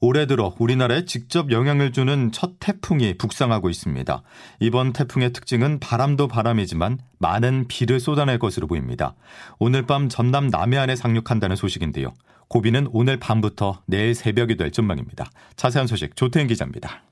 [0.00, 4.22] 올해 들어 우리나라에 직접 영향을 주는 첫 태풍이 북상하고 있습니다.
[4.60, 9.14] 이번 태풍의 특징은 바람도 바람이지만 많은 비를 쏟아낼 것으로 보입니다.
[9.58, 12.12] 오늘 밤 전남 남해안에 상륙한다는 소식인데요.
[12.48, 15.30] 고비는 오늘 밤부터 내일 새벽이 될 전망입니다.
[15.56, 17.02] 자세한 소식 조태인 기자입니다.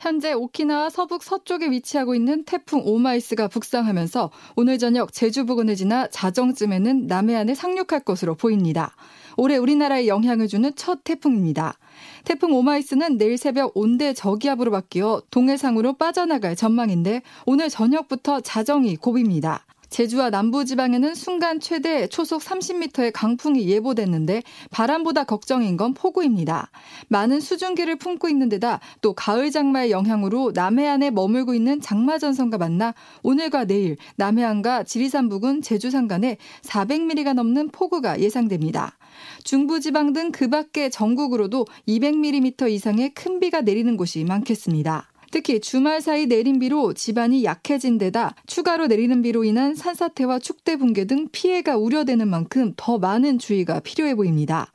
[0.00, 7.06] 현재 오키나와 서북 서쪽에 위치하고 있는 태풍 오마이스가 북상하면서 오늘 저녁 제주 부근을 지나 자정쯤에는
[7.06, 8.94] 남해안에 상륙할 것으로 보입니다.
[9.36, 11.78] 올해 우리나라에 영향을 주는 첫 태풍입니다.
[12.24, 19.66] 태풍 오마이스는 내일 새벽 온대 저기압으로 바뀌어 동해상으로 빠져나갈 전망인데 오늘 저녁부터 자정이 고비입니다.
[19.94, 24.42] 제주와 남부지방에는 순간 최대 초속 30m의 강풍이 예보됐는데
[24.72, 26.72] 바람보다 걱정인 건 폭우입니다.
[27.06, 32.92] 많은 수증기를 품고 있는 데다 또 가을 장마의 영향으로 남해안에 머물고 있는 장마 전선과 만나
[33.22, 38.98] 오늘과 내일 남해안과 지리산 부근 제주 산간에 400mm가 넘는 폭우가 예상됩니다.
[39.44, 45.13] 중부지방 등 그 밖의 전국으로도 200mm 이상의 큰 비가 내리는 곳이 많겠습니다.
[45.34, 51.06] 특히 주말 사이 내린 비로 집안이 약해진 데다 추가로 내리는 비로 인한 산사태와 축대 붕괴
[51.06, 54.70] 등 피해가 우려되는 만큼 더 많은 주의가 필요해 보입니다.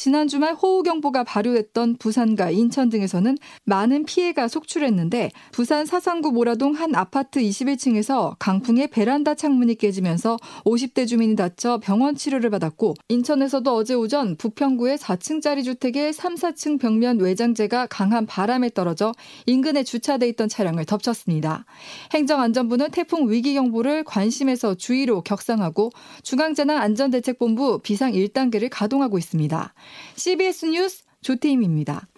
[0.00, 7.40] 지난 주말 호우경보가 발효됐던 부산과 인천 등에서는 많은 피해가 속출했는데 부산 사상구 모라동 한 아파트
[7.40, 14.98] 21층에서 강풍에 베란다 창문이 깨지면서 50대 주민이 다쳐 병원 치료를 받았고 인천에서도 어제 오전 부평구의
[14.98, 19.12] 4층짜리 주택의 3, 4층 벽면 외장재가 강한 바람에 떨어져
[19.46, 21.64] 인근에 주 주차돼 있던 차량을 덮쳤습니다.
[22.12, 25.90] 행정안전부는 태풍 위기 경보를 관심에서 주의로 격상하고
[26.22, 29.74] 중앙재난안전대책본부 비상 1단계를 가동하고 있습니다.
[30.16, 32.08] CBS 뉴스 조태임입니다.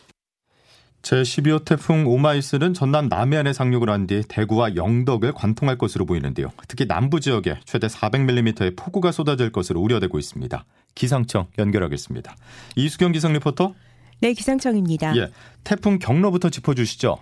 [1.03, 6.53] 제12호 태풍 오마이스는 전남 남해안에 상륙을 한 뒤 대구와 영덕을 관통할 것으로 보이는데요.
[6.69, 10.65] 특히 남부 지역에 최대 400mm의 폭우가 쏟아질 것으로 우려되고 있습니다.
[10.95, 12.37] 기상청 연결하겠습니다.
[12.77, 13.75] 이수경 기상 리포터.
[14.21, 15.17] 네, 기상청입니다.
[15.17, 15.33] 예,
[15.65, 17.19] 태풍 경로부터 짚어주시죠.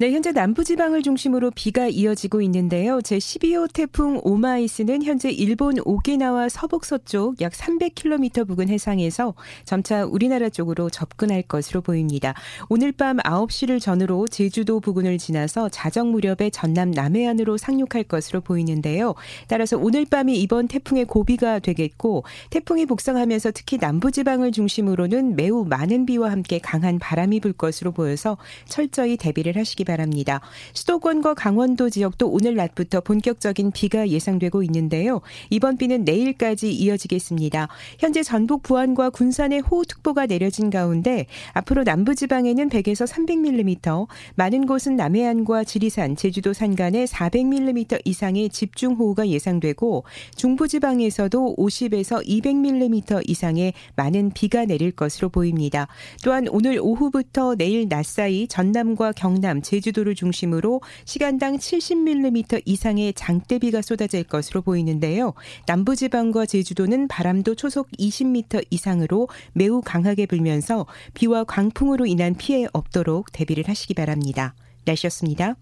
[0.00, 2.98] 네, 현재 남부지방을 중심으로 비가 이어지고 있는데요.
[2.98, 9.34] 제12호 태풍 오마이스는 현재 일본 오키나와 서북 서쪽 약 300km 부근 해상에서
[9.64, 12.34] 점차 우리나라 쪽으로 접근할 것으로 보입니다.
[12.68, 19.14] 오늘 밤 9시를 전후로 제주도 부근을 지나서 자정 무렵에 전남 남해안으로 상륙할 것으로 보이는데요.
[19.46, 26.32] 따라서 오늘 밤이 이번 태풍의 고비가 되겠고 태풍이 북상하면서 특히 남부지방을 중심으로는 매우 많은 비와
[26.32, 30.40] 함께 강한 바람이 불 것으로 보여서 철저히 대비를 하시기 바랍니다.
[30.72, 35.20] 수도권과 강원도 지역도 오늘 낮부터 본격적인 비가 예상되고 있는데요.
[35.50, 37.68] 이번 비는 내일까지 이어지겠습니다.
[37.98, 46.16] 현재 전북 부안과 군산에 호우특보가 내려진 가운데 앞으로 남부지방에는 100에서 300mm, 많은 곳은 남해안과 지리산,
[46.16, 50.04] 제주도 산간에 400mm 이상의 집중호우가 예상되고
[50.36, 55.88] 중부지방에서도 50에서 200mm 이상의 많은 비가 내릴 것으로 보입니다.
[56.22, 63.82] 또한 오늘 오후부터 내일 낮 사이 전남과 경남, 제 주도를 중심으로 시간당 70mm 이상의 장대비가
[63.82, 65.34] 쏟아질 것으로 보이는데요.
[65.66, 73.64] 남부지방과 제주도는 바람도 초속 20m 이상으로 매우 강하게 불면서 비와 광풍으로 인한 피해 없도록 대비를
[73.68, 74.54] 하시기 바랍니다.
[74.84, 75.56] 날씨였습니다.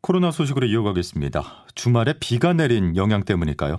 [0.00, 1.66] 코로나 소식으로 이어가겠습니다.
[1.74, 3.78] 주말에 비가 내린 영향 때문일까요?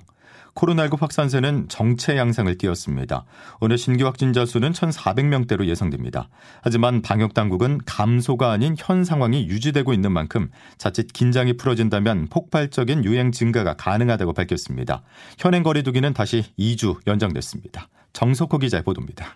[0.55, 3.25] 코로나19 확산세는 정체 양상을 띄었습니다.
[3.59, 6.29] 오늘 신규 확진자 수는 1,400명대로 예상됩니다.
[6.61, 13.31] 하지만 방역 당국은 감소가 아닌 현 상황이 유지되고 있는 만큼 자칫 긴장이 풀어진다면 폭발적인 유행
[13.31, 15.03] 증가가 가능하다고 밝혔습니다.
[15.37, 17.89] 현행 거리두기는 다시 2주 연장됐습니다.
[18.13, 19.35] 정석호 기자의 보도입니다.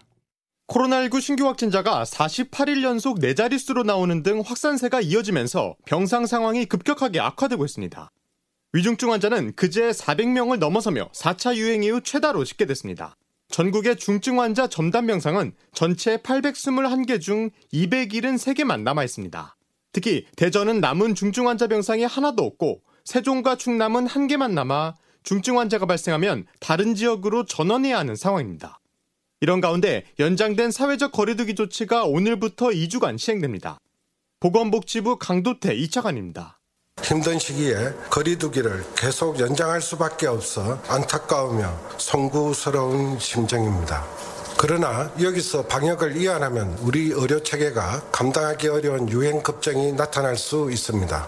[0.67, 8.09] 코로나19 신규 확진자가 48일 연속 4자릿수로 나오는 등 확산세가 이어지면서 병상 상황이 급격하게 악화되고 있습니다.
[8.75, 13.15] 위중증 환자는 그제 400명을 넘어서며 4차 유행 이후 최다로 집계됐습니다.
[13.49, 19.55] 전국의 중증 환자 점담 병상은 전체 821개 중 273개만 남아 있습니다.
[19.91, 25.85] 특히 대전은 남은 중증 환자 병상이 하나도 없고 세종과 충남은 한 개만 남아 중증 환자가
[25.85, 28.79] 발생하면 다른 지역으로 전원해야 하는 상황입니다.
[29.39, 33.77] 이런 가운데 연장된 사회적 거리두기 조치가 오늘부터 2주간 시행됩니다.
[34.39, 36.62] 보건복지부 강도태 2차관입니다.
[37.03, 37.75] 힘든 시기에
[38.09, 44.05] 거리두기를 계속 연장할 수밖에 없어 안타까우며 송구스러운 심정입니다.
[44.57, 51.27] 그러나 여기서 방역을 이완하면 우리 의료 체계가 감당하기 어려운 유행 급증이 나타날 수 있습니다.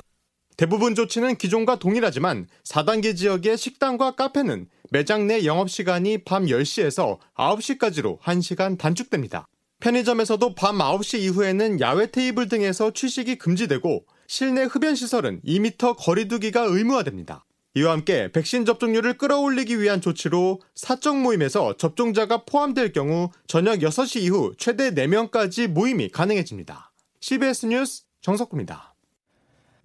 [0.56, 8.78] 대부분 조치는 기존과 동일하지만 4단계 지역의 식당과 카페는 매장 내 영업시간이 밤 10시에서 9시까지로 1시간
[8.78, 9.46] 단축됩니다.
[9.82, 17.46] 편의점에서도 밤 9시 이후에는 야외 테이블 등에서 취식이 금지되고 실내 흡연 시설은 2m 거리두기가 의무화됩니다.
[17.78, 24.54] 이와 함께 백신 접종률을 끌어올리기 위한 조치로 사적 모임에서 접종자가 포함될 경우 저녁 6시 이후
[24.58, 26.94] 최대 4명까지 모임이 가능해집니다.
[27.20, 28.95] CBS 뉴스 정석구입니다.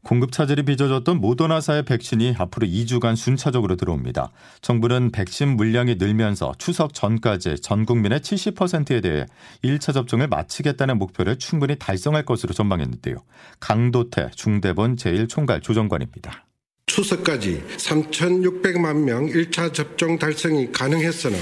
[0.03, 4.33] 공급 차질이 빚어졌던 모더나사의 백신이 앞으로 2주간 순차적으로 들어옵니다.
[4.63, 9.27] 정부는 백신 물량이 늘면서 추석 전까지 전 국민의 70%에 대해
[9.63, 13.17] 1차 접종을 마치겠다는 목표를 충분히 달성할 것으로 전망했는데요.
[13.61, 16.47] 강도태 중대본 제1총괄 조정관입니다.
[16.87, 21.37] 추석까지 3,600만 명 1차 접종 달성이 가능했으나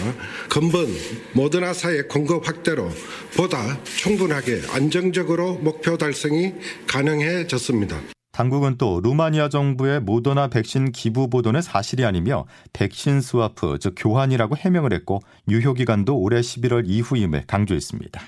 [0.50, 0.88] 근본
[1.32, 2.90] 모더나사의 공급 확대로
[3.34, 6.52] 보다 충분하게 안정적으로 목표 달성이
[6.86, 8.17] 가능해졌습니다.
[8.38, 14.92] 당국은 또 루마니아 정부의 모더나 백신 기부 보도는 사실이 아니며 백신 스와프 즉 교환이라고 해명을
[14.92, 15.18] 했고
[15.48, 18.22] 유효 기간도 올해 11월 이후임을 강조했습니다.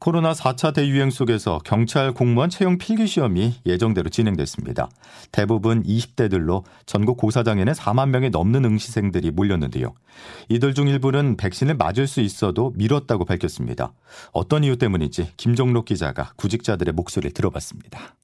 [0.00, 4.88] 코로나 4차 대유행 속에서 경찰 공무원 채용 필기 시험이 예정대로 진행됐습니다.
[5.30, 9.94] 대부분 20대들로 전국 고사장에는 4만 명이 넘는 응시생들이 몰렸는데요.
[10.48, 13.92] 이들 중 일부는 백신을 맞을 수 있어도 미뤘다고 밝혔습니다.
[14.32, 18.16] 어떤 이유 때문인지 김종록 기자가 구직자들의 목소리를 들어봤습니다.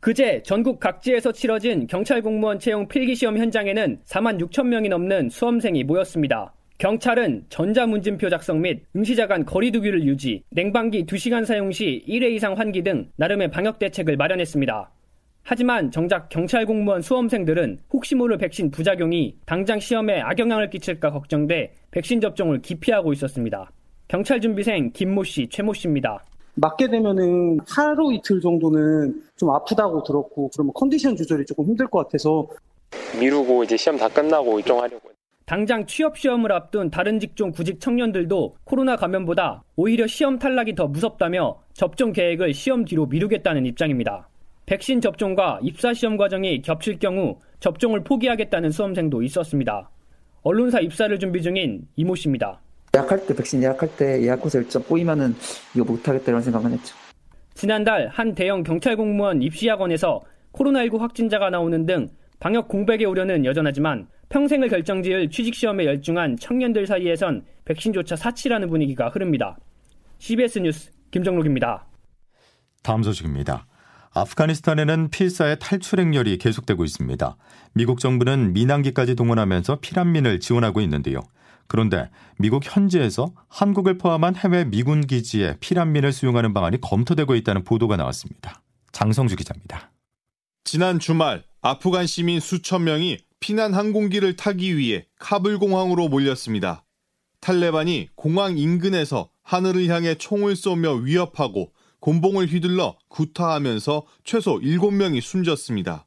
[0.00, 6.54] 그제 전국 각지에서 치러진 경찰 공무원 채용 필기시험 현장에는 4만 6천 명이 넘는 수험생이 모였습니다.
[6.78, 12.82] 경찰은 전자문진표 작성 및 응시자 간 거리두기를 유지, 냉방기 2시간 사용 시 1회 이상 환기
[12.82, 14.90] 등 나름의 방역 대책을 마련했습니다.
[15.42, 22.22] 하지만 정작 경찰 공무원 수험생들은 혹시 모를 백신 부작용이 당장 시험에 악영향을 끼칠까 걱정돼 백신
[22.22, 23.70] 접종을 기피하고 있었습니다.
[24.08, 26.24] 경찰 준비생 김모 씨, 최모 씨입니다.
[26.54, 32.48] 맞게 되면은 하루 이틀 정도는 좀 아프다고 들었고 그러면 컨디션 조절이 조금 힘들 것 같아서
[33.18, 35.10] 미루고 이제 시험 다 끝나고 일정하려고.
[35.46, 41.58] 당장 취업 시험을 앞둔 다른 직종 구직 청년들도 코로나 감염보다 오히려 시험 탈락이 더 무섭다며
[41.72, 44.28] 접종 계획을 시험 뒤로 미루겠다는 입장입니다.
[44.66, 49.90] 백신 접종과 입사 시험 과정이 겹칠 경우 접종을 포기하겠다는 수험생도 있었습니다.
[50.42, 52.60] 언론사 입사를 준비 중인 이모 씨입니다.
[52.94, 55.34] 예약할 때 백신 예약할 때 예약 곳에 일정 꼬이면은
[55.74, 56.94] 이거 못하겠다 이런 생각은 했죠.
[57.54, 60.20] 지난달 한 대형 경찰 공무원 입시학원에서
[60.52, 62.08] 코로나19 확진자가 나오는 등
[62.40, 69.58] 방역 공백의 우려는 여전하지만 평생을 결정지을 취직시험에 열중한 청년들 사이에선 백신조차 사치라는 분위기가 흐릅니다.
[70.18, 71.86] CBS 뉴스 김정록입니다.
[72.82, 73.66] 다음 소식입니다.
[74.12, 77.36] 아프가니스탄에는 필사의 탈출 행렬이 계속되고 있습니다.
[77.74, 81.20] 미국 정부는 민항기까지 동원하면서 피난민을 지원하고 있는데요.
[81.66, 88.62] 그런데 미국 현지에서 한국을 포함한 해외 미군 기지에 피난민을 수용하는 방안이 검토되고 있다는 보도가 나왔습니다.
[88.92, 89.92] 장성주 기자입니다.
[90.64, 96.84] 지난 주말 아프간 시민 수천 명이 피난 항공기를 타기 위해 카불 공항으로 몰렸습니다.
[97.40, 106.06] 탈레반이 공항 인근에서 하늘을 향해 총을 쏘며 위협하고 곤봉을 휘둘러 구타하면서 최소 7명이 숨졌습니다.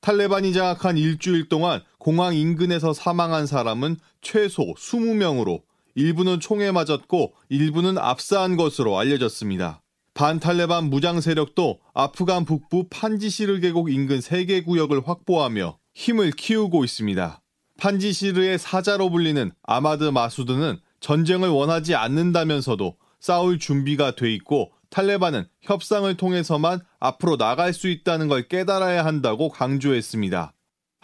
[0.00, 5.62] 탈레반이 장악한 일주일 동안 공항 인근에서 사망한 사람은 최소 20명으로
[5.94, 9.80] 일부는 총에 맞았고 일부는 압사한 것으로 알려졌습니다.
[10.12, 17.40] 반탈레반 무장 세력도 아프간 북부 판지시르 계곡 인근 3개 구역을 확보하며 힘을 키우고 있습니다.
[17.78, 26.80] 판지시르의 사자로 불리는 아마드 마수드는 전쟁을 원하지 않는다면서도 싸울 준비가 돼 있고 탈레반은 협상을 통해서만
[27.00, 30.52] 앞으로 나갈 수 있다는 걸 깨달아야 한다고 강조했습니다.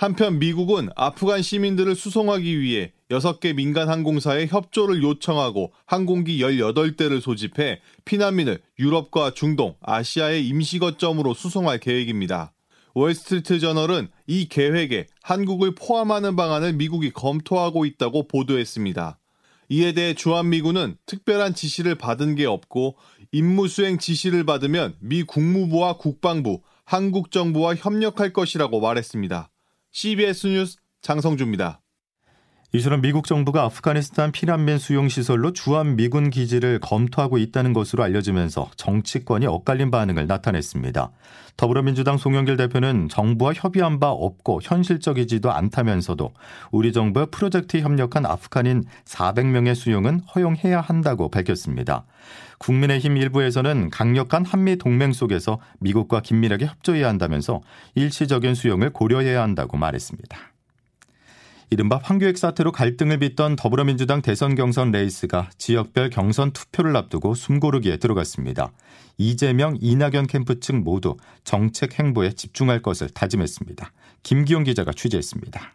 [0.00, 8.62] 한편 미국은 아프간 시민들을 수송하기 위해 6개 민간 항공사에 협조를 요청하고 항공기 18대를 소집해 피난민을
[8.78, 12.54] 유럽과 중동, 아시아의 임시 거점으로 수송할 계획입니다.
[12.94, 19.18] 월스트리트 저널은 이 계획에 한국을 포함하는 방안을 미국이 검토하고 있다고 보도했습니다.
[19.68, 22.96] 이에 대해 주한미군은 특별한 지시를 받은 게 없고
[23.32, 29.49] 임무 수행 지시를 받으면 미 국무부와 국방부, 한국 정부와 협력할 것이라고 말했습니다.
[29.92, 31.82] CBS 뉴스 장성주입니다.
[32.72, 39.46] 이처럼 미국 정부가 아프가니스탄 피난민 수용 시설로 주한 미군 기지를 검토하고 있다는 것으로 알려지면서 정치권이
[39.46, 41.10] 엇갈린 반응을 나타냈습니다.
[41.56, 46.32] 더불어민주당 송영길 대표는 정부와 협의한 바 없고 현실적이지도 않다면서도
[46.70, 52.04] 우리 정부의 프로젝트에 협력한 아프간인 400명의 수용은 허용해야 한다고 밝혔습니다.
[52.58, 57.62] 국민의힘 일부에서는 강력한 한미 동맹 속에서 미국과 긴밀하게 협조해야 한다면서
[57.96, 60.38] 일시적인 수용을 고려해야 한다고 말했습니다.
[61.72, 68.72] 이른바 황교익 사태로 갈등을 빚던 더불어민주당 대선 경선 레이스가 지역별 경선 투표를 앞두고 숨고르기에 들어갔습니다.
[69.18, 73.92] 이재명, 이낙연 캠프 측 모두 정책 행보에 집중할 것을 다짐했습니다.
[74.24, 75.74] 김기용 기자가 취재했습니다.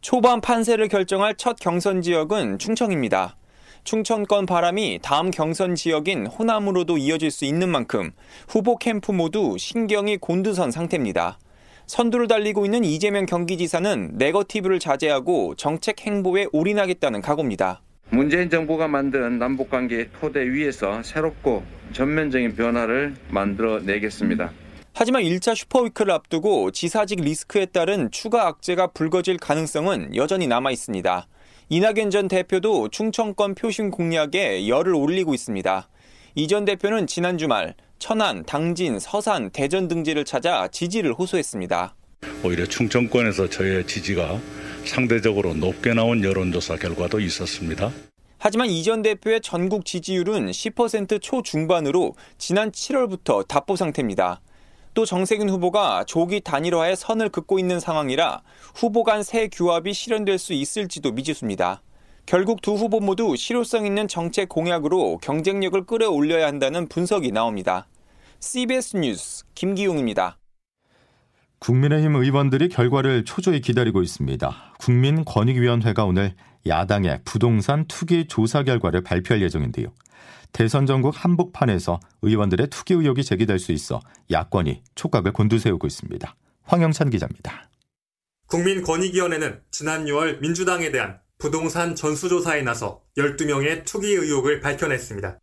[0.00, 3.36] 초반 판세를 결정할 첫 경선 지역은 충청입니다.
[3.84, 8.10] 충청권 바람이 다음 경선 지역인 호남으로도 이어질 수 있는 만큼
[8.48, 11.38] 후보 캠프 모두 신경이 곤두선 상태입니다.
[11.86, 17.82] 선두를 달리고 있는 이재명 경기지사는 네거티브를 자제하고 정책 행보에 올인하겠다는 각오입니다.
[18.10, 21.62] 문재인 정부가 만든 남북관계 토대 위에서 새롭고
[21.92, 24.52] 전면적인 변화를 만들어내겠습니다.
[24.94, 31.26] 하지만 1차 슈퍼위크를 앞두고 지사직 리스크에 따른 추가 악재가 불거질 가능성은 여전히 남아 있습니다.
[31.70, 35.88] 이낙연 전 대표도 충청권 표심 공략에 열을 올리고 있습니다.
[36.34, 37.74] 이 전 대표는 지난 주말
[38.06, 41.94] 천안, 당진, 서산, 대전 등지를 찾아 지지를 호소했습니다.
[42.44, 44.40] 오히려 충청권에서 저의 지지가
[44.84, 47.92] 상대적으로 높게 나온 여론조사 결과도 있었습니다.
[48.40, 54.40] 하지만 이 전 대표의 전국 지지율은 10% 초중반으로 지난 7월부터 답보 상태입니다.
[54.94, 58.42] 또 정세균 후보가 조기 단일화에 선을 긋고 있는 상황이라
[58.74, 61.82] 후보 간 새 규합이 실현될 수 있을지도 미지수입니다.
[62.26, 67.86] 결국 두 후보 모두 실효성 있는 정책 공약으로 경쟁력을 끌어올려야 한다는 분석이 나옵니다.
[68.42, 70.36] CBS 뉴스 김기용입니다.
[71.60, 74.74] 국민의힘 의원들이 결과를 초조히 기다리고 있습니다.
[74.80, 76.34] 국민권익위원회가 오늘
[76.66, 79.94] 야당의 부동산 투기 조사 결과를 발표할 예정인데요.
[80.52, 84.00] 대선 전국 한복판에서 의원들의 투기 의혹이 제기될 수 있어
[84.32, 86.34] 야권이 촉각을 곤두세우고 있습니다.
[86.64, 87.70] 황영찬 기자입니다.
[88.48, 95.38] 국민권익위원회는 지난 6월 민주당에 대한 부동산 전수조사에 나서 12명의 투기 의혹을 밝혀냈습니다.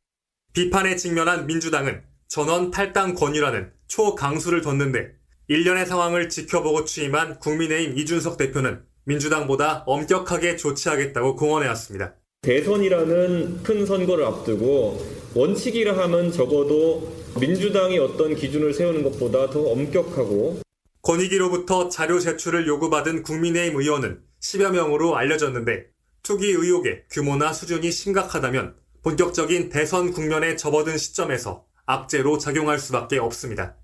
[0.51, 5.13] 비판에 직면한 민주당은 전원 탈당 권유라는 초강수를 뒀는데
[5.48, 12.13] 일련의 상황을 지켜보고 취임한 국민의힘 이준석 대표는 민주당보다 엄격하게 조치하겠다고 공언해왔습니다.
[12.43, 20.59] 대선이라는 큰 선거를 앞두고 원칙이라 하면 적어도 민주당이 어떤 기준을 세우는 것보다 더 엄격하고
[21.01, 25.88] 권익위로부터 자료 제출을 요구받은 국민의힘 의원은 10여 명으로 알려졌는데
[26.21, 33.75] 투기 의혹의 규모나 수준이 심각하다면 본격적인 대선 국면에 접어든 시점에서 악재로 작용할 수밖에 없습니다.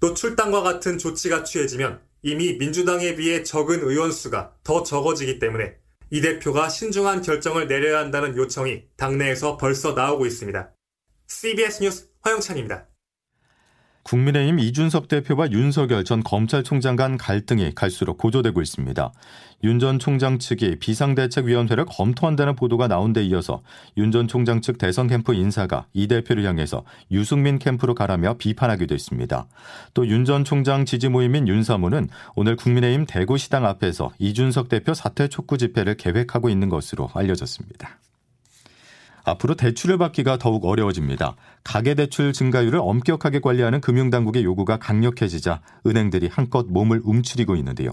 [0.00, 5.76] 또 출당과 같은 조치가 취해지면 이미 민주당에 비해 적은 의원 수가 더 적어지기 때문에
[6.10, 10.72] 이 대표가 신중한 결정을 내려야 한다는 요청이 당내에서 벌써 나오고 있습니다.
[11.26, 12.88] CBS 뉴스 화영찬입니다.
[14.04, 19.12] 국민의힘 이준석 대표와 윤석열 전 검찰총장 간 갈등이 갈수록 고조되고 있습니다.
[19.64, 23.62] 윤 전 총장 측이 비상대책위원회를 검토한다는 보도가 나온 데 이어서
[23.96, 29.46] 윤 전 총장 측 대선 캠프 인사가 이 대표를 향해서 유승민 캠프로 가라며 비판하기도 했습니다.
[29.94, 35.56] 또 윤 전 총장 지지 모임인 윤사모는 오늘 국민의힘 대구시당 앞에서 이준석 대표 사퇴 촉구
[35.56, 37.98] 집회를 계획하고 있는 것으로 알려졌습니다.
[39.24, 41.36] 앞으로 대출을 받기가 더욱 어려워집니다.
[41.64, 47.92] 가계대출 증가율을 엄격하게 관리하는 금융당국의 요구가 강력해지자 은행들이 한껏 몸을 움츠리고 있는데요.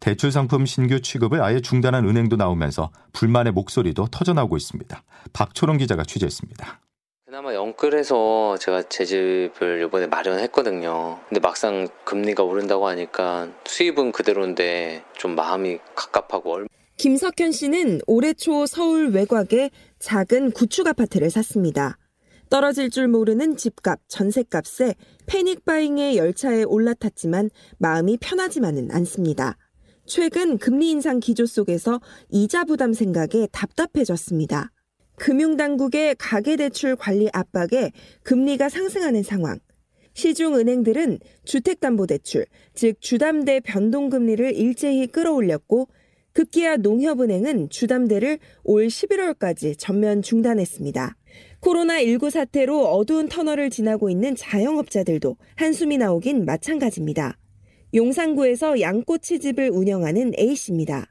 [0.00, 5.02] 대출 상품 신규 취급을 아예 중단한 은행도 나오면서 불만의 목소리도 터져나오고 있습니다.
[5.32, 6.80] 박초롱 기자가 취재했습니다.
[7.26, 11.20] 그나마 영끌해서 제가 제 집을 이번에 마련했거든요.
[11.28, 16.64] 근데 막상 금리가 오른다고 하니까 수입은 그대로인데 좀 마음이 갑갑하고
[17.00, 21.96] 김석현 씨는 올해 초 서울 외곽에 작은 구축 아파트를 샀습니다.
[22.50, 29.56] 떨어질 줄 모르는 집값, 전셋값에 패닉 바잉의 열차에 올라탔지만 마음이 편하지만은 않습니다.
[30.04, 34.70] 최근 금리 인상 기조 속에서 이자 부담 생각에 답답해졌습니다.
[35.16, 37.92] 금융당국의 가계대출 관리 압박에
[38.24, 39.58] 금리가 상승하는 상황.
[40.12, 45.88] 시중 은행들은 주택담보대출, 즉 주담대 변동금리를 일제히 끌어올렸고
[46.32, 51.16] 급기야 농협은행은 주담대를 올 11월까지 전면 중단했습니다.
[51.60, 57.36] 코로나19 사태로 어두운 터널을 지나고 있는 자영업자들도 한숨이 나오긴 마찬가지입니다.
[57.94, 61.06] 용산구에서 양꼬치집을 운영하는 A씨입니다.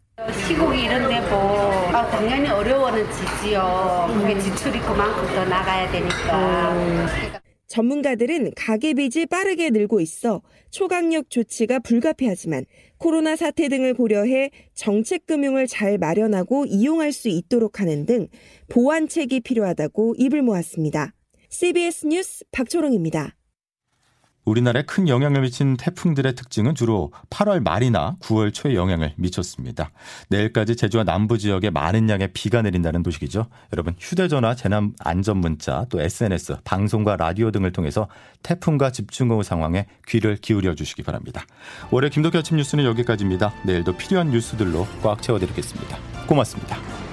[0.47, 4.07] 시국 이런데 뭐 아, 당연히 어려워는 지지요.
[4.13, 6.73] 그게 지출이 그만큼 더 나가야 되니까.
[6.73, 7.48] 음.
[7.69, 12.65] 전문가들은 가계빚이 빠르게 늘고 있어 초강력 조치가 불가피하지만
[12.97, 18.27] 코로나 사태 등을 고려해 정책금융을 잘 마련하고 이용할 수 있도록 하는 등
[18.67, 21.13] 보완책이 필요하다고 입을 모았습니다.
[21.49, 23.38] CBS 뉴스 박초롱입니다.
[24.45, 29.91] 우리나라에 큰 영향을 미친 태풍들의 특징은 주로 8월 말이나 9월 초에 영향을 미쳤습니다.
[30.29, 33.47] 내일까지 제주와 남부 지역에 많은 양의 비가 내린다는 소식이죠.
[33.73, 38.07] 여러분 휴대전화 재난 안전 문자 또 SNS 방송과 라디오 등을 통해서
[38.43, 41.45] 태풍과 집중호우 상황에 귀를 기울여 주시기 바랍니다.
[41.91, 43.53] 올해 김덕현 아침 뉴스는 여기까지입니다.
[43.65, 45.97] 내일도 필요한 뉴스들로 꽉 채워드리겠습니다.
[46.27, 47.08] 고맙습니다.